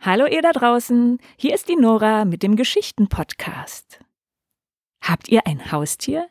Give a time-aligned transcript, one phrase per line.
[0.00, 3.98] Hallo ihr da draußen, hier ist die Nora mit dem Geschichten-Podcast.
[5.02, 6.28] Habt ihr ein Haustier?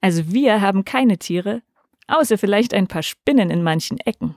[0.00, 1.62] Also wir haben keine Tiere,
[2.06, 4.36] außer vielleicht ein paar Spinnen in manchen Ecken.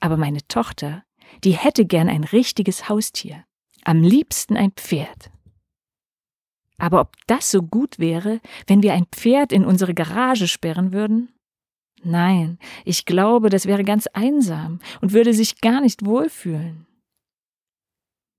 [0.00, 1.04] Aber meine Tochter,
[1.44, 3.44] die hätte gern ein richtiges Haustier.
[3.84, 5.30] Am liebsten ein Pferd.
[6.76, 11.32] Aber ob das so gut wäre, wenn wir ein Pferd in unsere Garage sperren würden?
[12.02, 16.88] Nein, ich glaube, das wäre ganz einsam und würde sich gar nicht wohlfühlen.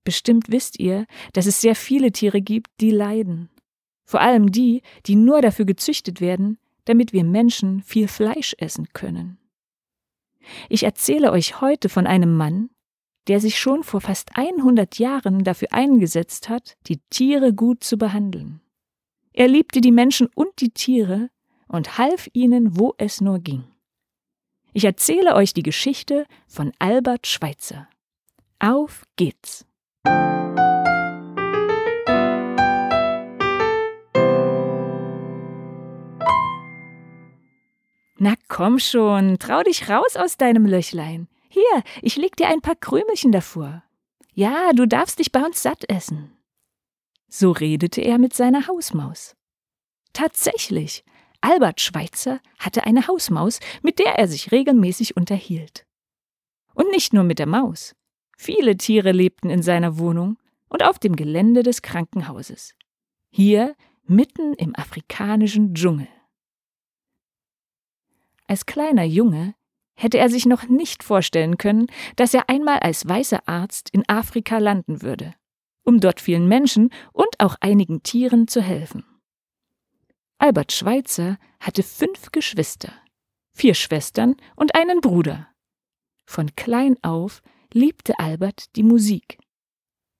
[0.04, 3.50] Bestimmt wisst ihr, dass es sehr viele Tiere gibt, die leiden.
[4.04, 9.38] Vor allem die, die nur dafür gezüchtet werden, damit wir Menschen viel Fleisch essen können.
[10.68, 12.70] Ich erzähle euch heute von einem Mann,
[13.28, 18.60] der sich schon vor fast 100 Jahren dafür eingesetzt hat, die Tiere gut zu behandeln.
[19.32, 21.30] Er liebte die Menschen und die Tiere
[21.68, 23.64] und half ihnen, wo es nur ging.
[24.74, 27.88] Ich erzähle euch die Geschichte von Albert Schweitzer.
[28.58, 29.66] Auf geht's!
[38.24, 41.26] Na komm schon, trau dich raus aus deinem Löchlein.
[41.48, 43.82] Hier, ich leg dir ein paar Krümelchen davor.
[44.32, 46.30] Ja, du darfst dich bei uns satt essen.
[47.28, 49.34] So redete er mit seiner Hausmaus.
[50.12, 51.02] Tatsächlich,
[51.40, 55.84] Albert Schweitzer hatte eine Hausmaus, mit der er sich regelmäßig unterhielt.
[56.74, 57.96] Und nicht nur mit der Maus.
[58.42, 60.36] Viele Tiere lebten in seiner Wohnung
[60.68, 62.74] und auf dem Gelände des Krankenhauses.
[63.30, 66.08] Hier mitten im afrikanischen Dschungel.
[68.48, 69.54] Als kleiner Junge
[69.94, 74.58] hätte er sich noch nicht vorstellen können, dass er einmal als weißer Arzt in Afrika
[74.58, 75.36] landen würde,
[75.84, 79.04] um dort vielen Menschen und auch einigen Tieren zu helfen.
[80.38, 82.92] Albert Schweitzer hatte fünf Geschwister,
[83.52, 85.46] vier Schwestern und einen Bruder.
[86.26, 87.40] Von klein auf
[87.74, 89.38] liebte Albert die Musik.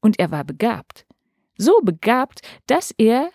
[0.00, 1.06] Und er war begabt,
[1.56, 3.30] so begabt, dass er,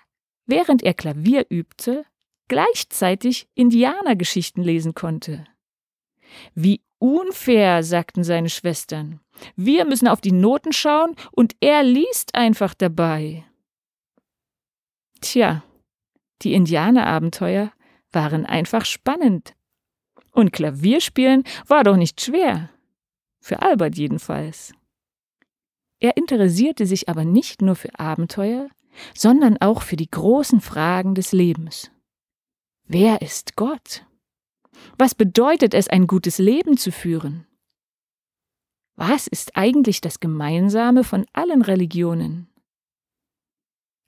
[0.46, 2.06] während er Klavier übte,
[2.48, 5.46] gleichzeitig Indianergeschichten lesen konnte.
[6.54, 9.20] Wie unfair, sagten seine Schwestern.
[9.56, 13.46] Wir müssen auf die Noten schauen und er liest einfach dabei.
[15.22, 15.64] Tja,
[16.42, 17.72] die Indianerabenteuer
[18.12, 19.54] waren einfach spannend.
[20.32, 22.70] Und Klavierspielen war doch nicht schwer.
[23.48, 24.74] Für Albert jedenfalls.
[26.02, 28.68] Er interessierte sich aber nicht nur für Abenteuer,
[29.16, 31.90] sondern auch für die großen Fragen des Lebens.
[32.90, 34.06] Wer ist Gott?
[34.98, 37.48] Was bedeutet es, ein gutes Leben zu führen?
[38.98, 42.50] Was ist eigentlich das Gemeinsame von allen Religionen?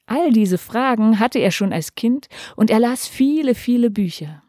[0.05, 4.43] All diese Fragen hatte er schon als Kind und er las viele, viele Bücher.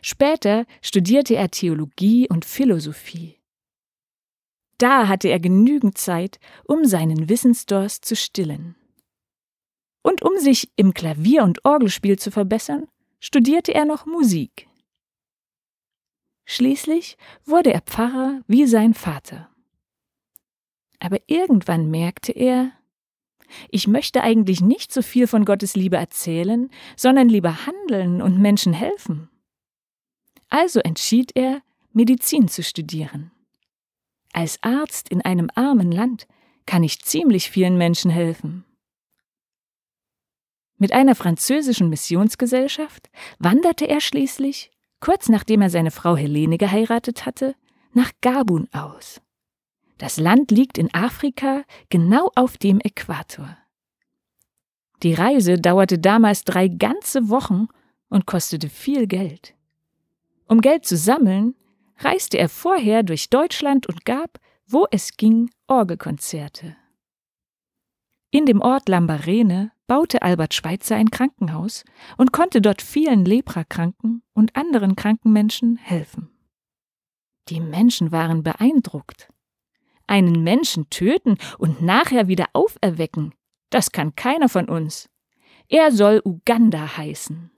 [0.00, 3.39] Später studierte er Theologie und Philosophie.
[4.80, 8.76] Da hatte er genügend Zeit, um seinen Wissensdurst zu stillen.
[10.02, 12.88] Und um sich im Klavier- und Orgelspiel zu verbessern,
[13.20, 14.68] studierte er noch Musik.
[16.46, 19.50] Schließlich wurde er Pfarrer wie sein Vater.
[20.98, 22.72] Aber irgendwann merkte er,
[23.68, 28.72] ich möchte eigentlich nicht so viel von Gottes Liebe erzählen, sondern lieber handeln und Menschen
[28.72, 29.28] helfen.
[30.48, 31.60] Also entschied er,
[31.92, 33.30] Medizin zu studieren.
[34.32, 36.26] Als Arzt in einem armen Land
[36.66, 38.64] kann ich ziemlich vielen Menschen helfen.
[40.78, 44.70] Mit einer französischen Missionsgesellschaft wanderte er schließlich,
[45.00, 47.54] kurz nachdem er seine Frau Helene geheiratet hatte,
[47.92, 49.20] nach Gabun aus.
[49.98, 53.58] Das Land liegt in Afrika genau auf dem Äquator.
[55.02, 57.68] Die Reise dauerte damals drei ganze Wochen
[58.08, 59.54] und kostete viel Geld.
[60.46, 61.54] Um Geld zu sammeln,
[62.04, 66.76] reiste er vorher durch Deutschland und gab, wo es ging, Orgelkonzerte.
[68.30, 71.84] In dem Ort Lambarene baute Albert Schweitzer ein Krankenhaus
[72.16, 76.30] und konnte dort vielen Leprakranken und anderen kranken Menschen helfen.
[77.48, 79.32] Die Menschen waren beeindruckt.
[80.06, 83.34] Einen Menschen töten und nachher wieder auferwecken,
[83.70, 85.08] das kann keiner von uns.
[85.68, 87.50] Er soll Uganda heißen.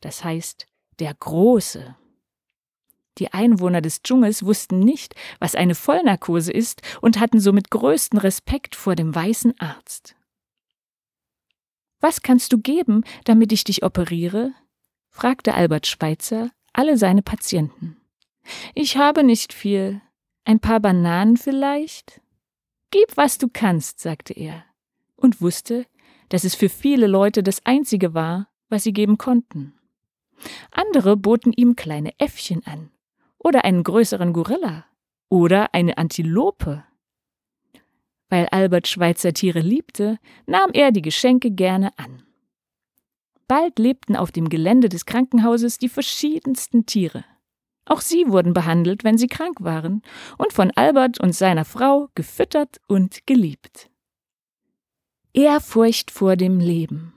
[0.00, 0.66] Das heißt
[0.98, 1.96] der Große.
[3.18, 8.74] Die Einwohner des Dschungels wussten nicht, was eine Vollnarkose ist und hatten somit größten Respekt
[8.74, 10.16] vor dem weißen Arzt.
[12.00, 14.52] Was kannst du geben, damit ich dich operiere?
[15.10, 17.96] fragte Albert Schweitzer alle seine Patienten.
[18.74, 20.02] Ich habe nicht viel.
[20.44, 22.20] Ein paar Bananen vielleicht?
[22.90, 24.64] Gib, was du kannst, sagte er,
[25.16, 25.86] und wusste,
[26.28, 29.74] dass es für viele Leute das Einzige war, was sie geben konnten.
[30.70, 32.90] Andere boten ihm kleine Äffchen an,
[33.44, 34.86] oder einen größeren Gorilla,
[35.28, 36.82] oder eine Antilope.
[38.28, 42.24] Weil Albert Schweitzer Tiere liebte, nahm er die Geschenke gerne an.
[43.46, 47.24] Bald lebten auf dem Gelände des Krankenhauses die verschiedensten Tiere.
[47.84, 50.02] Auch sie wurden behandelt, wenn sie krank waren,
[50.38, 53.90] und von Albert und seiner Frau gefüttert und geliebt.
[55.34, 57.12] Ehrfurcht vor dem Leben.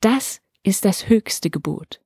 [0.00, 2.00] Das ist das höchste Gebot.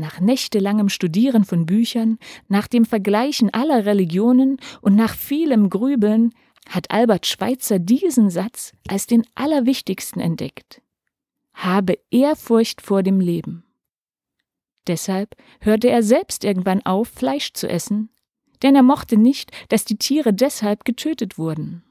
[0.00, 6.32] Nach nächtelangem Studieren von Büchern, nach dem Vergleichen aller Religionen und nach vielem Grübeln
[6.68, 10.82] hat Albert Schweitzer diesen Satz als den allerwichtigsten entdeckt.
[11.52, 13.64] Habe Ehrfurcht vor dem Leben.
[14.86, 18.10] Deshalb hörte er selbst irgendwann auf, Fleisch zu essen,
[18.62, 21.82] denn er mochte nicht, dass die Tiere deshalb getötet wurden.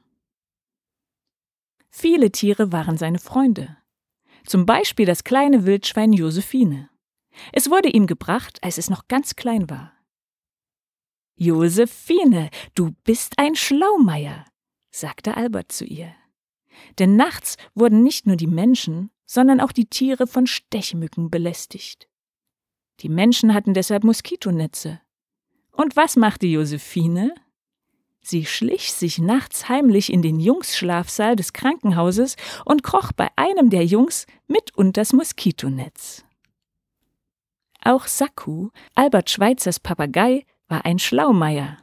[1.90, 3.76] Viele Tiere waren seine Freunde.
[4.46, 6.88] Zum Beispiel das kleine Wildschwein Josephine.
[7.52, 9.92] Es wurde ihm gebracht, als es noch ganz klein war.
[11.36, 14.44] Josephine, du bist ein Schlaumeier,
[14.90, 16.12] sagte Albert zu ihr.
[16.98, 22.08] Denn nachts wurden nicht nur die Menschen, sondern auch die Tiere von Stechmücken belästigt.
[23.00, 25.00] Die Menschen hatten deshalb Moskitonetze.
[25.70, 27.34] Und was machte Josephine?
[28.20, 33.84] Sie schlich sich nachts heimlich in den Jungsschlafsaal des Krankenhauses und kroch bei einem der
[33.84, 36.24] Jungs mit unters Moskitonetz.
[37.88, 41.78] Auch Sakku, Albert Schweitzers Papagei, war ein Schlaumeier.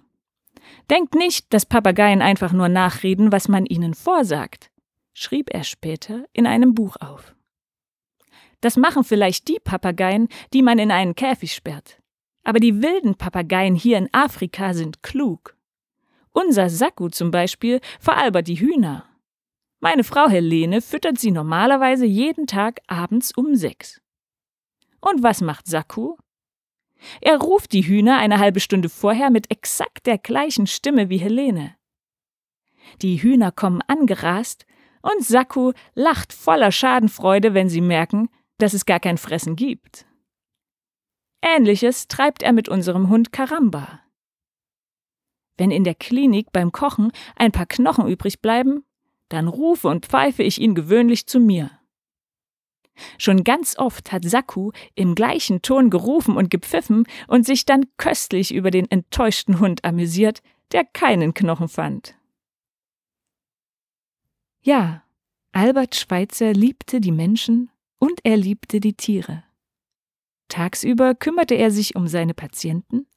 [0.87, 4.69] Denkt nicht, dass Papageien einfach nur nachreden, was man ihnen vorsagt,
[5.15, 7.35] schrieb er später in einem Buch auf.
[8.61, 11.99] Das machen vielleicht die Papageien, die man in einen Käfig sperrt.
[12.43, 15.57] Aber die wilden Papageien hier in Afrika sind klug.
[16.33, 19.05] Unser Sakku zum Beispiel veralbert die Hühner.
[19.79, 24.04] Meine Frau Helene füttert sie normalerweise jeden Tag abends um sechs.
[25.05, 26.17] Und was macht Sakku?
[27.21, 31.75] Er ruft die Hühner eine halbe Stunde vorher mit exakt der gleichen Stimme wie Helene.
[33.03, 34.65] Die Hühner kommen angerast
[35.03, 40.07] und Sakku lacht voller Schadenfreude, wenn sie merken, dass es gar kein Fressen gibt.
[41.43, 44.01] Ähnliches treibt er mit unserem Hund Karamba.
[45.57, 48.83] Wenn in der Klinik beim Kochen ein paar Knochen übrig bleiben,
[49.29, 51.69] dann rufe und pfeife ich ihn gewöhnlich zu mir.
[53.17, 58.53] Schon ganz oft hat Saku im gleichen Ton gerufen und gepfiffen und sich dann köstlich
[58.53, 62.15] über den enttäuschten Hund amüsiert, der keinen Knochen fand.
[64.61, 65.03] Ja,
[65.51, 67.69] Albert Schweitzer liebte die Menschen
[67.99, 69.43] und er liebte die Tiere.
[70.47, 73.07] Tagsüber kümmerte er sich um seine Patienten,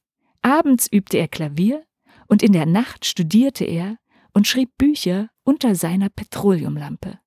[0.41, 1.85] abends übte er Klavier
[2.27, 3.97] und in der Nacht studierte er
[4.33, 7.19] und schrieb Bücher unter seiner Petroleumlampe.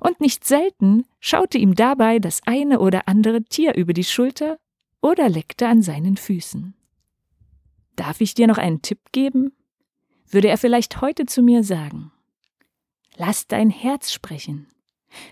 [0.00, 4.58] Und nicht selten schaute ihm dabei das eine oder andere Tier über die Schulter
[5.00, 6.74] oder leckte an seinen Füßen.
[7.96, 9.52] Darf ich dir noch einen Tipp geben?
[10.34, 12.12] würde er vielleicht heute zu mir sagen.
[13.16, 14.66] Lass dein Herz sprechen.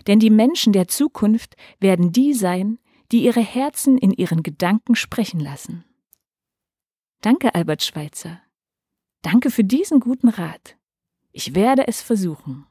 [0.07, 2.79] Denn die Menschen der Zukunft werden die sein,
[3.11, 5.83] die ihre Herzen in ihren Gedanken sprechen lassen.
[7.21, 8.41] Danke, Albert Schweitzer.
[9.21, 10.77] Danke für diesen guten Rat.
[11.31, 12.65] Ich werde es versuchen.